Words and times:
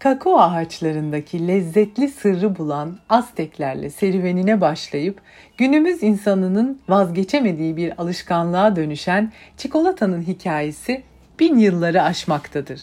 kakao 0.00 0.38
ağaçlarındaki 0.38 1.48
lezzetli 1.48 2.08
sırrı 2.08 2.58
bulan 2.58 2.96
Azteklerle 3.08 3.90
serüvenine 3.90 4.60
başlayıp 4.60 5.20
günümüz 5.56 6.02
insanının 6.02 6.80
vazgeçemediği 6.88 7.76
bir 7.76 8.00
alışkanlığa 8.02 8.76
dönüşen 8.76 9.32
çikolatanın 9.56 10.22
hikayesi 10.22 11.02
bin 11.40 11.58
yılları 11.58 12.02
aşmaktadır. 12.02 12.80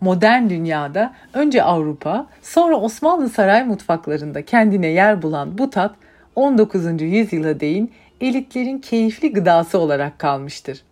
Modern 0.00 0.50
dünyada 0.50 1.14
önce 1.32 1.62
Avrupa, 1.62 2.26
sonra 2.42 2.76
Osmanlı 2.76 3.28
saray 3.28 3.64
mutfaklarında 3.64 4.44
kendine 4.44 4.86
yer 4.86 5.22
bulan 5.22 5.58
bu 5.58 5.70
tat 5.70 5.94
19. 6.36 7.02
yüzyıla 7.02 7.60
değin 7.60 7.92
elitlerin 8.20 8.78
keyifli 8.78 9.32
gıdası 9.32 9.78
olarak 9.78 10.18
kalmıştır 10.18 10.82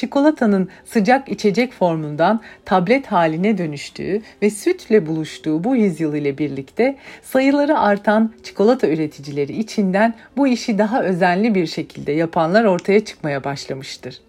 çikolatanın 0.00 0.68
sıcak 0.84 1.28
içecek 1.28 1.72
formundan 1.72 2.40
tablet 2.64 3.06
haline 3.06 3.58
dönüştüğü 3.58 4.22
ve 4.42 4.50
sütle 4.50 5.06
buluştuğu 5.06 5.64
bu 5.64 5.76
yüzyıl 5.76 6.14
ile 6.14 6.38
birlikte 6.38 6.96
sayıları 7.22 7.78
artan 7.78 8.32
çikolata 8.42 8.88
üreticileri 8.88 9.52
içinden 9.52 10.14
bu 10.36 10.46
işi 10.46 10.78
daha 10.78 11.02
özenli 11.02 11.54
bir 11.54 11.66
şekilde 11.66 12.12
yapanlar 12.12 12.64
ortaya 12.64 13.04
çıkmaya 13.04 13.44
başlamıştır. 13.44 14.20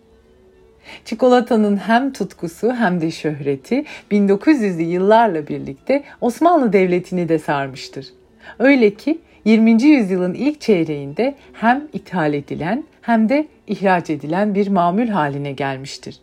Çikolatanın 1.06 1.78
hem 1.78 2.14
tutkusu 2.14 2.74
hem 2.74 3.02
de 3.02 3.12
şöhreti 3.12 3.86
1900'lü 4.12 4.82
yıllarla 4.82 5.48
birlikte 5.48 6.04
Osmanlı 6.22 6.74
Devleti'ni 6.74 7.30
de 7.30 7.40
sarmıştır. 7.40 8.08
Öyle 8.60 8.94
ki 8.94 9.20
20. 9.46 9.84
yüzyılın 9.84 10.34
ilk 10.34 10.62
çeyreğinde 10.62 11.36
hem 11.54 11.88
ithal 11.94 12.34
edilen 12.34 12.84
hem 13.02 13.30
de 13.30 13.48
ihraç 13.68 14.10
edilen 14.10 14.56
bir 14.56 14.68
mamül 14.68 15.10
haline 15.10 15.52
gelmiştir. 15.52 16.20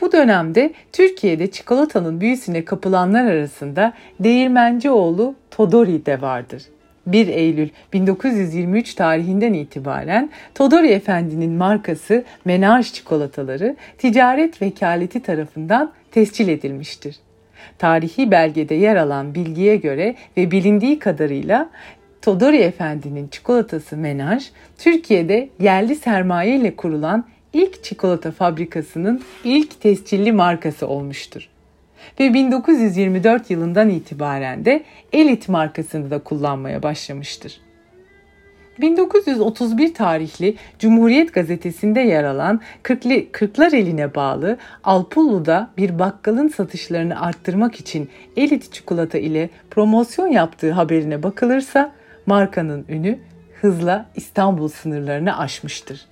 Bu 0.00 0.12
dönemde 0.12 0.72
Türkiye'de 0.92 1.50
çikolatanın 1.50 2.20
büyüsüne 2.20 2.64
kapılanlar 2.64 3.24
arasında 3.24 3.92
Değirmencioğlu 4.20 5.34
Todori 5.50 6.06
de 6.06 6.20
vardır. 6.20 6.62
1 7.06 7.28
Eylül 7.28 7.68
1923 7.92 8.94
tarihinden 8.94 9.52
itibaren 9.52 10.30
Todori 10.54 10.88
Efendi'nin 10.88 11.52
markası 11.52 12.24
Menaj 12.44 12.92
çikolataları 12.92 13.76
ticaret 13.98 14.62
vekaleti 14.62 15.22
tarafından 15.22 15.92
tescil 16.10 16.48
edilmiştir. 16.48 17.16
Tarihi 17.78 18.30
belgede 18.30 18.74
yer 18.74 18.96
alan 18.96 19.34
bilgiye 19.34 19.76
göre 19.76 20.14
ve 20.36 20.50
bilindiği 20.50 20.98
kadarıyla 20.98 21.70
Todori 22.28 22.56
Efendi'nin 22.56 23.28
çikolatası 23.28 23.96
Menaj, 23.96 24.50
Türkiye'de 24.78 25.48
yerli 25.60 25.96
sermaye 25.96 26.56
ile 26.56 26.76
kurulan 26.76 27.24
ilk 27.52 27.84
çikolata 27.84 28.30
fabrikasının 28.30 29.22
ilk 29.44 29.80
tescilli 29.80 30.32
markası 30.32 30.86
olmuştur. 30.88 31.48
Ve 32.20 32.34
1924 32.34 33.50
yılından 33.50 33.88
itibaren 33.88 34.64
de 34.64 34.84
Elit 35.12 35.48
markasını 35.48 36.10
da 36.10 36.18
kullanmaya 36.18 36.82
başlamıştır. 36.82 37.60
1931 38.80 39.94
tarihli 39.94 40.56
Cumhuriyet 40.78 41.34
Gazetesi'nde 41.34 42.00
yer 42.00 42.24
alan 42.24 42.60
Kırkli, 42.82 43.32
Kırklar 43.32 43.72
eline 43.72 44.14
bağlı 44.14 44.58
Alpullu'da 44.84 45.70
bir 45.76 45.98
bakkalın 45.98 46.48
satışlarını 46.48 47.20
arttırmak 47.20 47.80
için 47.80 48.08
elit 48.36 48.72
çikolata 48.72 49.18
ile 49.18 49.50
promosyon 49.70 50.28
yaptığı 50.28 50.72
haberine 50.72 51.22
bakılırsa 51.22 51.92
markanın 52.28 52.84
ünü 52.88 53.18
hızla 53.60 54.06
İstanbul 54.16 54.68
sınırlarını 54.68 55.38
aşmıştır. 55.38 56.06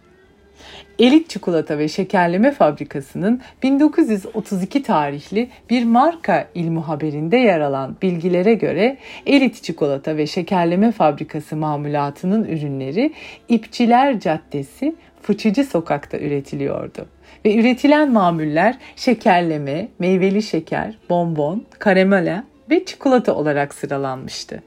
Elit 0.98 1.30
Çikolata 1.30 1.78
ve 1.78 1.88
Şekerleme 1.88 2.52
Fabrikası'nın 2.52 3.40
1932 3.62 4.82
tarihli 4.82 5.48
bir 5.70 5.84
marka 5.84 6.48
ilmu 6.54 6.88
haberinde 6.88 7.36
yer 7.36 7.60
alan 7.60 7.96
bilgilere 8.02 8.54
göre 8.54 8.96
Elit 9.26 9.62
Çikolata 9.62 10.16
ve 10.16 10.26
Şekerleme 10.26 10.92
Fabrikası 10.92 11.56
mamulatının 11.56 12.44
ürünleri 12.44 13.12
İpçiler 13.48 14.20
Caddesi 14.20 14.94
Fıçıcı 15.22 15.64
Sokak'ta 15.64 16.18
üretiliyordu. 16.18 17.06
Ve 17.44 17.56
üretilen 17.56 18.12
mamuller 18.12 18.78
şekerleme, 18.96 19.88
meyveli 19.98 20.42
şeker, 20.42 20.98
bonbon, 21.10 21.64
karamela 21.78 22.44
ve 22.70 22.84
çikolata 22.84 23.34
olarak 23.34 23.74
sıralanmıştı. 23.74 24.62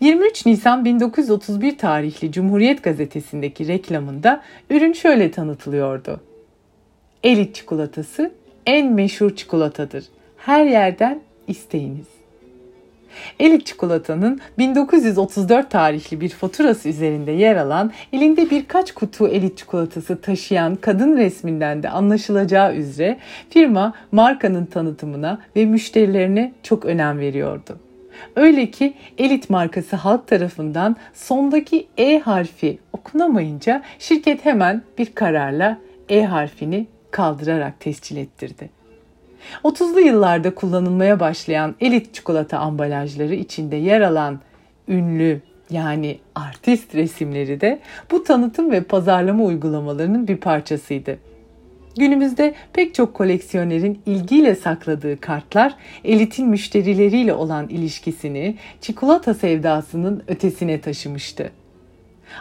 23 0.00 0.46
Nisan 0.46 0.84
1931 0.84 1.78
tarihli 1.78 2.32
Cumhuriyet 2.32 2.82
Gazetesi'ndeki 2.82 3.68
reklamında 3.68 4.42
ürün 4.70 4.92
şöyle 4.92 5.30
tanıtılıyordu. 5.30 6.20
Elit 7.22 7.54
çikolatası 7.54 8.32
en 8.66 8.92
meşhur 8.92 9.36
çikolatadır. 9.36 10.04
Her 10.36 10.64
yerden 10.64 11.20
isteyiniz. 11.48 12.06
Elit 13.40 13.66
çikolatanın 13.66 14.40
1934 14.58 15.70
tarihli 15.70 16.20
bir 16.20 16.28
faturası 16.28 16.88
üzerinde 16.88 17.30
yer 17.32 17.56
alan 17.56 17.92
elinde 18.12 18.50
birkaç 18.50 18.92
kutu 18.92 19.28
elit 19.28 19.58
çikolatası 19.58 20.20
taşıyan 20.20 20.76
kadın 20.76 21.16
resminden 21.16 21.82
de 21.82 21.90
anlaşılacağı 21.90 22.74
üzere 22.74 23.18
firma 23.50 23.94
markanın 24.12 24.66
tanıtımına 24.66 25.38
ve 25.56 25.64
müşterilerine 25.64 26.52
çok 26.62 26.84
önem 26.84 27.18
veriyordu. 27.18 27.78
Öyle 28.36 28.70
ki 28.70 28.94
elit 29.18 29.50
markası 29.50 29.96
halk 29.96 30.26
tarafından 30.26 30.96
sondaki 31.14 31.86
E 31.96 32.18
harfi 32.18 32.78
okunamayınca 32.92 33.82
şirket 33.98 34.44
hemen 34.44 34.82
bir 34.98 35.14
kararla 35.14 35.78
E 36.08 36.24
harfini 36.24 36.86
kaldırarak 37.10 37.80
tescil 37.80 38.16
ettirdi. 38.16 38.70
30'lu 39.64 40.00
yıllarda 40.00 40.54
kullanılmaya 40.54 41.20
başlayan 41.20 41.74
elit 41.80 42.14
çikolata 42.14 42.58
ambalajları 42.58 43.34
içinde 43.34 43.76
yer 43.76 44.00
alan 44.00 44.40
ünlü 44.88 45.40
yani 45.70 46.18
artist 46.34 46.94
resimleri 46.94 47.60
de 47.60 47.80
bu 48.10 48.24
tanıtım 48.24 48.70
ve 48.70 48.82
pazarlama 48.82 49.44
uygulamalarının 49.44 50.28
bir 50.28 50.36
parçasıydı. 50.36 51.18
Günümüzde 51.98 52.54
pek 52.72 52.94
çok 52.94 53.14
koleksiyonerin 53.14 54.02
ilgiyle 54.06 54.54
sakladığı 54.54 55.20
kartlar 55.20 55.74
elitin 56.04 56.48
müşterileriyle 56.48 57.34
olan 57.34 57.68
ilişkisini 57.68 58.56
çikolata 58.80 59.34
sevdasının 59.34 60.22
ötesine 60.28 60.80
taşımıştı. 60.80 61.50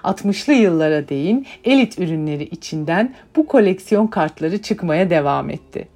60'lı 0.03 0.53
yıllara 0.53 1.09
değin 1.09 1.47
elit 1.63 1.99
ürünleri 1.99 2.43
içinden 2.43 3.13
bu 3.35 3.47
koleksiyon 3.47 4.07
kartları 4.07 4.61
çıkmaya 4.61 5.09
devam 5.09 5.49
etti. 5.49 5.87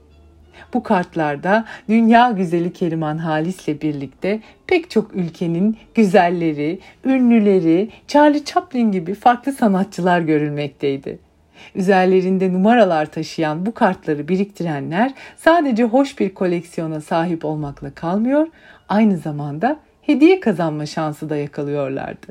Bu 0.74 0.84
kartlarda 0.84 1.66
dünya 1.90 2.32
güzeli 2.32 2.74
Keriman 2.74 3.18
Halis'le 3.18 3.82
birlikte 3.82 4.40
pek 4.68 4.90
çok 4.90 5.16
ülkenin 5.16 5.78
güzelleri, 5.96 6.80
ünlüleri, 7.06 7.90
Charlie 8.08 8.46
Chaplin 8.46 8.92
gibi 8.92 9.14
farklı 9.14 9.52
sanatçılar 9.52 10.22
görülmekteydi. 10.22 11.31
Üzerlerinde 11.76 12.54
numaralar 12.54 13.06
taşıyan 13.06 13.66
bu 13.66 13.74
kartları 13.74 14.28
biriktirenler 14.28 15.14
sadece 15.38 15.84
hoş 15.84 16.20
bir 16.20 16.34
koleksiyona 16.34 17.02
sahip 17.02 17.46
olmakla 17.46 17.92
kalmıyor, 17.94 18.48
aynı 18.90 19.18
zamanda 19.18 19.80
hediye 20.02 20.40
kazanma 20.40 20.86
şansı 20.86 21.30
da 21.30 21.36
yakalıyorlardı. 21.36 22.28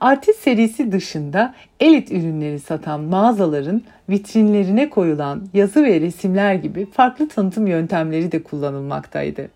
Artist 0.00 0.40
serisi 0.40 0.92
dışında 0.92 1.54
elit 1.80 2.12
ürünleri 2.12 2.60
satan 2.60 3.00
mağazaların 3.00 3.82
vitrinlerine 4.08 4.90
koyulan 4.90 5.48
yazı 5.54 5.84
ve 5.84 6.00
resimler 6.00 6.54
gibi 6.54 6.90
farklı 6.90 7.28
tanıtım 7.28 7.66
yöntemleri 7.66 8.32
de 8.32 8.42
kullanılmaktaydı. 8.42 9.48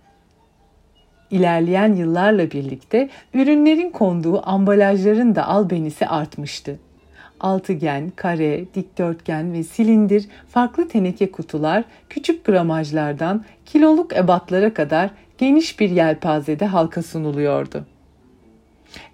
İlerleyen 1.31 1.94
yıllarla 1.94 2.50
birlikte 2.50 3.09
ürünlerin 3.34 3.91
konduğu 3.91 4.49
ambalajların 4.49 5.34
da 5.34 5.47
albenisi 5.47 6.06
artmıştı 6.06 6.78
altıgen, 7.42 8.12
kare, 8.16 8.64
dikdörtgen 8.75 9.53
ve 9.53 9.62
silindir 9.62 10.28
farklı 10.48 10.88
teneke 10.88 11.30
kutular 11.30 11.84
küçük 12.08 12.44
gramajlardan 12.44 13.44
kiloluk 13.66 14.16
ebatlara 14.16 14.75
kadar 14.75 15.11
geniş 15.38 15.81
bir 15.81 15.90
yelpazede 15.90 16.66
halka 16.66 17.02
sunuluyordu. 17.02 17.91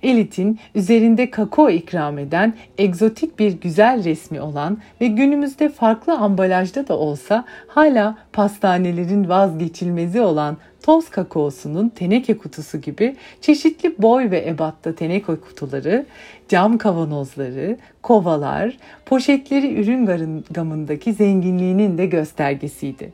Elit'in 0.03 0.59
üzerinde 0.75 1.31
kakao 1.31 1.71
ikram 1.71 2.19
eden 2.19 2.55
egzotik 2.79 3.39
bir 3.39 3.61
güzel 3.61 4.05
resmi 4.05 4.41
olan 4.41 4.79
ve 5.01 5.07
günümüzde 5.07 5.69
farklı 5.69 6.13
ambalajda 6.15 6.89
da 6.89 6.99
olsa 6.99 7.45
hala 7.69 8.19
pastanelerin 8.33 9.29
vazgeçilmezi 9.29 10.21
olan 10.21 10.57
toz 10.83 11.11
kakaosunun 11.11 11.89
teneke 11.89 12.39
kutusu 12.39 12.81
gibi 12.81 13.17
çeşitli 13.41 14.03
boy 14.03 14.31
ve 14.31 14.49
ebatta 14.49 14.95
teneke 14.95 15.37
kutuları, 15.37 16.07
cam 16.49 16.79
kavanozları, 16.79 17.77
kovalar, 18.03 18.77
poşetleri 19.07 19.81
ürün 19.81 20.07
gamındaki 20.51 21.13
zenginliğinin 21.13 21.99
de 21.99 22.07
göstergesiydi. 22.07 23.13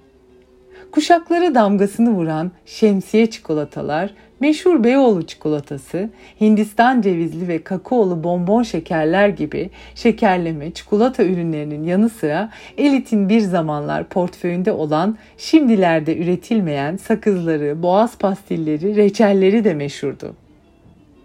Kuşaklara 0.95 1.55
damgasını 1.55 2.11
vuran 2.11 2.51
şemsiye 2.67 3.31
çikolatalar, 3.31 4.11
meşhur 4.41 4.85
Beyoğlu 4.85 5.27
çikolatası, 5.27 6.11
Hindistan 6.41 7.01
cevizli 7.01 7.49
ve 7.49 7.63
kakaolu 7.63 8.25
bonbon 8.25 8.63
şekerler 8.63 9.29
gibi 9.29 9.71
şekerleme, 9.95 10.71
çikolata 10.71 11.25
ürünlerinin 11.25 11.85
yanı 11.85 12.09
sıra 12.09 12.51
elitin 12.79 13.29
bir 13.29 13.41
zamanlar 13.41 14.09
portföyünde 14.09 14.73
olan, 14.73 15.19
şimdilerde 15.39 16.19
üretilmeyen 16.19 16.97
sakızları, 16.97 17.83
boğaz 17.83 18.19
pastilleri, 18.19 18.97
reçelleri 18.97 19.65
de 19.65 19.75
meşhurdu. 19.75 20.35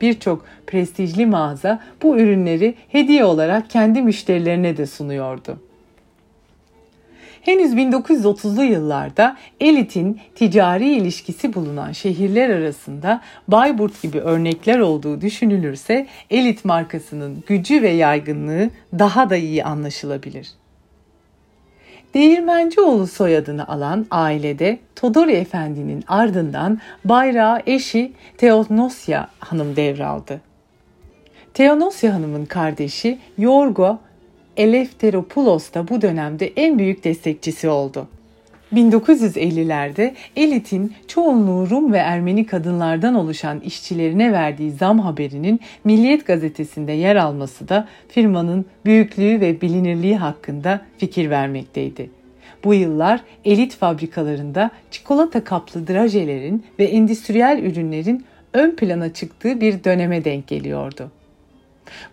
Birçok 0.02 0.46
prestijli 0.68 1.26
mağaza 1.26 1.80
bu 2.04 2.18
ürünleri 2.18 2.76
hediye 2.88 3.26
olarak 3.26 3.70
kendi 3.70 4.02
müşterilerine 4.02 4.78
de 4.78 4.86
sunuyordu. 4.86 5.69
Henüz 7.42 7.74
1930'lu 7.74 8.64
yıllarda 8.64 9.38
elitin 9.60 10.20
ticari 10.36 10.96
ilişkisi 10.96 11.54
bulunan 11.54 11.92
şehirler 11.92 12.50
arasında 12.50 13.22
Bayburt 13.48 14.02
gibi 14.02 14.20
örnekler 14.20 14.80
olduğu 14.80 15.22
düşünülürse 15.22 16.08
elit 16.30 16.66
markasının 16.66 17.44
gücü 17.48 17.82
ve 17.82 17.90
yaygınlığı 17.90 18.70
daha 19.00 19.30
da 19.30 19.36
iyi 19.36 19.64
anlaşılabilir. 19.64 20.48
Değirmencioğlu 22.14 23.08
soyadını 23.08 23.68
alan 23.68 24.06
ailede 24.12 24.80
Todori 24.96 25.32
Efendi'nin 25.32 26.04
ardından 26.08 26.80
bayrağı 27.06 27.62
eşi 27.66 28.12
Teonosya 28.38 29.28
Hanım 29.40 29.76
devraldı. 29.76 30.42
Teonosya 31.54 32.14
Hanım'ın 32.14 32.46
kardeşi 32.46 33.20
Yorgo 33.38 34.00
Eleftheropoulos 34.60 35.74
da 35.74 35.88
bu 35.88 36.02
dönemde 36.02 36.54
en 36.56 36.80
büyük 36.80 37.04
destekçisi 37.04 37.70
oldu. 37.70 38.08
1950'lerde 38.74 40.14
elitin 40.36 40.94
çoğunluğu 41.08 41.70
Rum 41.70 41.94
ve 41.94 41.98
Ermeni 41.98 42.46
kadınlardan 42.46 43.16
oluşan 43.16 43.60
işçilerine 43.60 44.32
verdiği 44.32 44.72
zam 44.72 45.00
haberinin 45.00 45.60
Milliyet 45.84 46.26
gazetesinde 46.28 46.92
yer 46.92 47.16
alması 47.16 47.70
da 47.70 47.88
firmanın 48.08 48.66
büyüklüğü 48.86 49.42
ve 49.42 49.62
bilinirliği 49.62 50.18
hakkında 50.18 50.82
fikir 50.98 51.30
vermekteydi. 51.30 52.10
Bu 52.64 52.74
yıllar 52.74 53.22
elit 53.46 53.76
fabrikalarında 53.76 54.72
çikolata 54.92 55.44
kaplı 55.44 55.88
drajelerin 55.88 56.64
ve 56.80 56.84
endüstriyel 56.84 57.64
ürünlerin 57.64 58.26
ön 58.54 58.76
plana 58.76 59.14
çıktığı 59.14 59.62
bir 59.62 59.84
döneme 59.84 60.26
denk 60.26 60.48
geliyordu. 60.48 61.12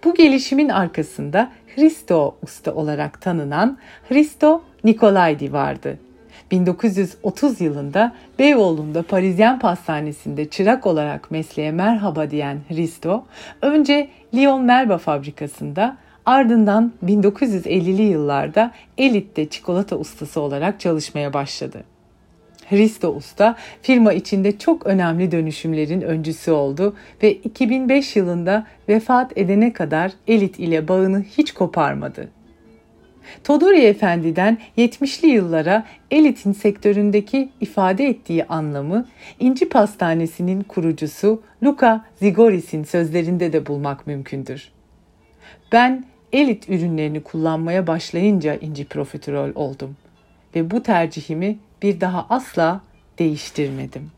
Bu 0.05 0.15
gelişimin 0.15 0.69
arkasında 0.69 1.51
Hristo 1.77 2.37
Usta 2.43 2.75
olarak 2.75 3.21
tanınan 3.21 3.79
Hristo 4.09 4.63
Nikolaydi 4.85 5.53
vardı. 5.53 5.99
1930 6.51 7.61
yılında 7.61 8.13
Beyoğlu'nda 8.39 9.03
Parisyen 9.03 9.59
Pastanesi'nde 9.59 10.49
çırak 10.49 10.87
olarak 10.87 11.31
mesleğe 11.31 11.73
merhaba 11.73 12.31
diyen 12.31 12.59
Hristo, 12.69 13.25
önce 13.63 14.09
Lyon 14.35 14.63
Merba 14.63 14.99
fabrikasında 14.99 15.97
ardından 16.27 16.93
1950'li 17.05 18.03
yıllarda 18.03 18.71
Elit'te 18.99 19.49
çikolata 19.49 19.97
ustası 19.97 20.41
olarak 20.41 20.81
çalışmaya 20.81 21.33
başladı. 21.33 21.96
Hristo 22.71 23.15
Usta 23.15 23.57
firma 23.83 24.13
içinde 24.13 24.59
çok 24.59 24.87
önemli 24.87 25.33
dönüşümlerin 25.33 26.01
öncüsü 26.01 26.51
oldu 26.51 26.97
ve 27.23 27.33
2005 27.33 28.17
yılında 28.17 28.67
vefat 28.89 29.39
edene 29.39 29.73
kadar 29.73 30.13
elit 30.29 30.59
ile 30.59 30.89
bağını 30.89 31.23
hiç 31.23 31.53
koparmadı. 31.53 32.29
Todori 33.45 33.81
Efendi'den 33.81 34.59
70'li 34.79 35.29
yıllara 35.29 35.87
elitin 36.11 36.53
sektöründeki 36.53 37.49
ifade 37.61 38.07
ettiği 38.07 38.45
anlamı 38.45 39.07
İnci 39.41 39.69
Pastanesi'nin 39.69 40.63
kurucusu 40.63 41.43
Luca 41.65 42.05
Zigoris'in 42.17 42.85
sözlerinde 42.85 43.53
de 43.53 43.67
bulmak 43.67 44.07
mümkündür. 44.07 44.73
Ben 45.73 46.05
elit 46.33 46.69
ürünlerini 46.69 47.23
kullanmaya 47.23 47.87
başlayınca 47.87 48.55
inci 48.55 48.85
profiterol 48.85 49.51
oldum 49.55 49.97
ve 50.55 50.71
bu 50.71 50.83
tercihimi 50.83 51.59
bir 51.83 52.01
daha 52.01 52.27
asla 52.31 52.81
değiştirmedim. 53.19 54.11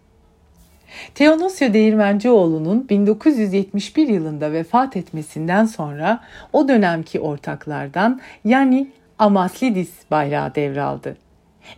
Teonosya 1.15 1.75
Değirmencioğlu'nun 1.75 2.89
1971 2.89 4.09
yılında 4.09 4.53
vefat 4.53 4.97
etmesinden 4.97 5.65
sonra 5.65 6.21
o 6.53 6.69
dönemki 6.69 7.21
ortaklardan 7.21 8.21
yani 8.45 8.89
Amaslidis 9.19 9.91
bayrağı 10.11 10.55
devraldı. 10.55 11.17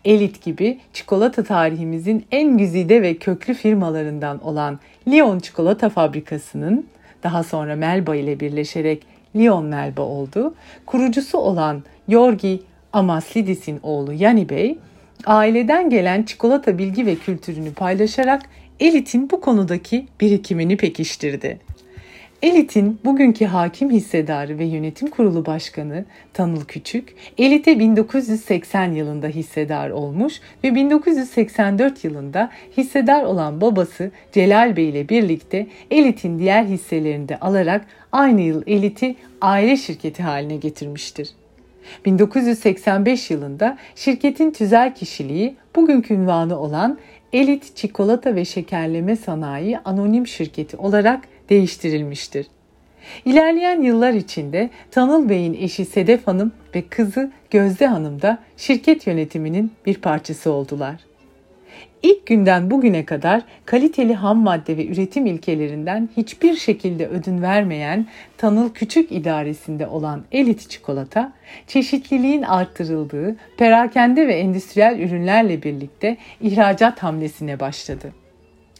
Elit 0.04 0.42
gibi 0.42 0.80
çikolata 0.92 1.44
tarihimizin 1.44 2.24
en 2.30 2.58
güzide 2.58 3.02
ve 3.02 3.16
köklü 3.16 3.54
firmalarından 3.54 4.44
olan 4.44 4.78
Lyon 5.08 5.38
Çikolata 5.38 5.88
Fabrikası'nın 5.88 6.86
daha 7.22 7.42
sonra 7.42 7.76
Melba 7.76 8.16
ile 8.16 8.40
birleşerek 8.40 9.06
Lyon 9.36 9.64
Melba 9.64 10.02
oldu. 10.02 10.54
Kurucusu 10.86 11.38
olan 11.38 11.82
Yorgi 12.08 12.62
Amaslidis'in 12.92 13.80
oğlu 13.82 14.12
Yani 14.12 14.48
Bey 14.48 14.78
aileden 15.26 15.90
gelen 15.90 16.22
çikolata 16.22 16.78
bilgi 16.78 17.06
ve 17.06 17.14
kültürünü 17.14 17.75
paylaşarak 17.75 18.43
Elit'in 18.81 19.31
bu 19.31 19.40
konudaki 19.40 20.06
birikimini 20.20 20.76
pekiştirdi. 20.76 21.58
Elit'in 22.43 22.99
bugünkü 23.05 23.44
hakim 23.44 23.90
hissedarı 23.90 24.58
ve 24.58 24.64
yönetim 24.64 25.11
kurulu 25.11 25.46
başkanı 25.46 26.05
Tanıl 26.32 26.64
Küçük, 26.64 27.14
Elit'e 27.38 27.78
1980 27.78 28.93
yılında 28.93 29.26
hissedar 29.26 29.90
olmuş 29.90 30.40
ve 30.64 30.75
1984 30.75 32.05
yılında 32.05 32.50
hissedar 32.76 33.23
olan 33.23 33.61
babası 33.61 34.11
Celal 34.32 34.76
Bey 34.76 34.88
ile 34.88 35.08
birlikte 35.08 35.66
Elit'in 35.90 36.38
diğer 36.38 36.64
hisselerini 36.64 37.28
de 37.28 37.40
alarak 37.40 37.87
aynı 38.12 38.40
yıl 38.40 38.62
Elit'i 38.66 39.16
aile 39.40 39.76
şirketi 39.76 40.23
haline 40.23 40.56
getirmiştir. 40.56 41.28
1985 42.04 43.31
yılında 43.31 43.78
şirketin 43.94 44.50
tüzel 44.50 44.94
kişiliği 44.94 45.56
bugünkü 45.76 46.14
ünvanı 46.14 46.58
olan 46.58 46.98
Elit 47.32 47.76
Çikolata 47.76 48.34
ve 48.34 48.44
Şekerleme 48.44 49.16
Sanayi 49.16 49.78
Anonim 49.78 50.26
Şirketi 50.26 50.76
olarak 50.76 51.20
değiştirilmiştir. 51.50 52.46
İlerleyen 53.25 53.82
yıllar 53.82 54.12
içinde 54.12 54.70
Tanıl 54.90 55.28
Bey'in 55.28 55.54
eşi 55.54 55.84
Sedef 55.84 56.26
Hanım 56.26 56.52
ve 56.75 56.82
kızı 56.82 57.31
Gözde 57.50 57.87
Hanım 57.87 58.22
da 58.22 58.38
şirket 58.56 59.06
yönetiminin 59.06 59.72
bir 59.87 59.94
parçası 59.94 60.52
oldular. 60.52 61.09
İlk 62.02 62.26
günden 62.26 62.70
bugüne 62.70 63.05
kadar 63.05 63.43
kaliteli 63.64 64.14
ham 64.14 64.38
madde 64.38 64.76
ve 64.76 64.87
üretim 64.87 65.26
ilkelerinden 65.26 66.08
hiçbir 66.17 66.56
şekilde 66.56 67.06
ödün 67.06 67.43
vermeyen 67.43 68.06
Tanıl 68.38 68.73
Küçük 68.73 69.12
idaresinde 69.12 69.87
olan 69.87 70.25
Elit 70.32 70.70
Çikolata, 70.70 71.32
çeşitliliğin 71.67 72.43
arttırıldığı 72.43 73.37
perakende 73.56 74.29
ve 74.29 74.35
endüstriyel 74.35 74.99
ürünlerle 74.99 75.62
birlikte 75.62 76.17
ihracat 76.41 77.02
hamlesine 77.02 77.61
başladı. 77.61 78.19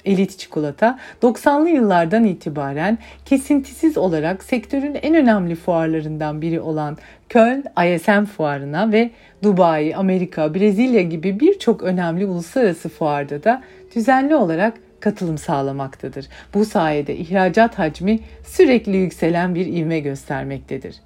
Elit 0.04 0.38
çikolata 0.38 0.99
90'lı 1.23 1.71
yıllardan 1.71 2.25
itibaren 2.25 2.99
kesintisiz 3.25 3.99
olarak 3.99 4.45
sektörün 4.45 4.95
en 5.02 5.14
önemli 5.14 5.54
fuarlarından 5.54 6.42
biri 6.42 6.61
olan 6.61 6.99
Köln 7.28 7.64
ISM 7.87 8.25
fuarına 8.25 8.92
ve 8.92 9.11
Dubai, 9.42 9.97
Amerika, 9.97 10.54
Brezilya 10.54 11.02
gibi 11.02 11.40
birçok 11.40 11.83
önemli 11.83 12.26
uluslararası 12.26 12.88
fuarda 12.88 13.45
da 13.45 13.62
düzenli 13.97 14.35
olarak 14.35 14.75
katılım 15.00 15.38
sağlamaktadır. 15.38 16.26
Bu 16.54 16.64
sayede 16.64 17.16
ihracat 17.16 17.78
hacmi 17.78 18.21
sürekli 18.45 18.97
yükselen 18.97 19.54
bir 19.54 19.66
ivme 19.66 20.00
göstermektedir. 20.00 20.97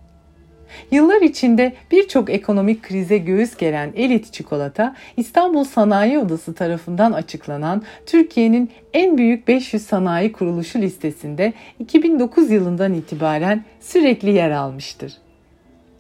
Yıllar 0.91 1.23
içinde 1.23 1.73
birçok 1.91 2.31
ekonomik 2.31 2.83
krize 2.83 3.19
göğüs 3.19 3.57
geren 3.57 3.93
Elit 3.97 4.33
Çikolata, 4.33 4.97
İstanbul 5.17 5.65
Sanayi 5.65 6.19
Odası 6.19 6.55
tarafından 6.55 7.13
açıklanan 7.13 7.83
Türkiye'nin 8.07 8.71
en 8.93 9.19
büyük 9.19 9.49
500 9.49 9.87
sanayi 9.87 10.33
kuruluşu 10.33 10.79
listesinde 10.79 11.53
2009 11.79 12.51
yılından 12.51 12.95
itibaren 12.95 13.65
sürekli 13.81 14.31
yer 14.31 14.51
almıştır 14.51 15.24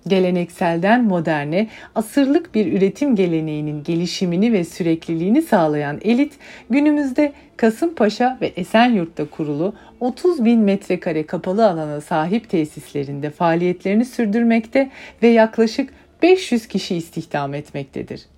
gelenekselden 0.07 1.05
moderne, 1.05 1.69
asırlık 1.95 2.55
bir 2.55 2.73
üretim 2.73 3.17
geleneğinin 3.17 3.83
gelişimini 3.85 4.53
ve 4.53 4.65
sürekliliğini 4.65 5.43
sağlayan 5.43 6.01
elit, 6.05 6.33
günümüzde 6.71 7.33
Kasımpaşa 7.57 8.39
ve 8.41 8.47
Esenyurt'ta 8.47 9.31
kurulu 9.31 9.75
30 10.01 10.45
bin 10.45 10.61
metrekare 10.61 11.27
kapalı 11.27 11.69
alana 11.69 12.01
sahip 12.01 12.51
tesislerinde 12.51 13.31
faaliyetlerini 13.31 14.05
sürdürmekte 14.05 14.91
ve 15.23 15.29
yaklaşık 15.29 15.91
500 16.23 16.69
kişi 16.69 16.97
istihdam 16.97 17.55
etmektedir. 17.55 18.34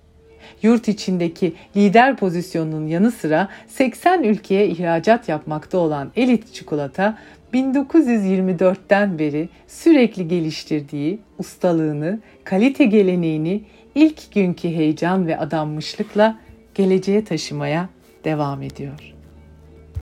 Yurt 0.61 0.87
içindeki 0.87 1.53
lider 1.75 2.15
pozisyonunun 2.15 2.87
yanı 2.87 3.11
sıra 3.11 3.49
80 3.67 4.23
ülkeye 4.23 4.67
ihracat 4.67 5.29
yapmakta 5.29 5.77
olan 5.77 6.11
Elit 6.15 6.53
Çikolata 6.53 7.17
1924'ten 7.53 9.19
beri 9.19 9.49
sürekli 9.67 10.27
geliştirdiği 10.27 11.19
ustalığını, 11.39 12.19
kalite 12.43 12.85
geleneğini 12.85 13.61
ilk 13.95 14.33
günkü 14.33 14.67
heyecan 14.67 15.27
ve 15.27 15.39
adanmışlıkla 15.39 16.39
geleceğe 16.75 17.23
taşımaya 17.23 17.89
devam 18.23 18.61
ediyor. 18.61 19.16